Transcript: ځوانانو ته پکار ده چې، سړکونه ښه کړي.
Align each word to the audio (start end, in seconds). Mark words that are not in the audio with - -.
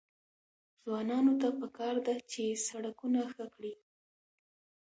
ځوانانو 0.83 1.33
ته 1.41 1.47
پکار 1.59 1.95
ده 2.05 2.15
چې، 2.31 2.43
سړکونه 2.67 3.21
ښه 3.33 3.45
کړي. 3.55 3.73